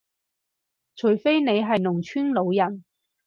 [0.95, 2.83] 除非你係農村老人